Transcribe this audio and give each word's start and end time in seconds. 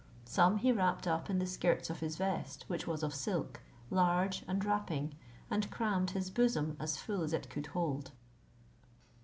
Some 0.25 0.57
he 0.57 0.71
wrapped 0.71 1.05
up 1.05 1.29
in 1.29 1.37
the 1.37 1.45
skirts 1.45 1.91
of 1.91 1.99
his 1.99 2.15
vest, 2.17 2.65
which 2.67 2.87
was 2.87 3.03
of 3.03 3.13
silk, 3.13 3.59
large 3.91 4.43
and 4.47 4.65
wrapping, 4.65 5.13
and 5.51 5.69
crammed 5.69 6.09
his 6.09 6.31
bosom 6.31 6.75
as 6.79 6.97
full 6.97 7.21
as 7.21 7.33
it 7.33 7.51
could 7.51 7.67
hold. 7.67 8.09